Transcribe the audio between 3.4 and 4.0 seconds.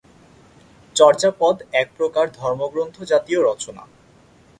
রচনা।